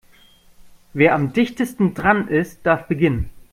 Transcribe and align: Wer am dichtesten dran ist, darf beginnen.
Wer 0.93 1.13
am 1.13 1.31
dichtesten 1.31 1.93
dran 1.93 2.27
ist, 2.27 2.65
darf 2.65 2.87
beginnen. 2.87 3.29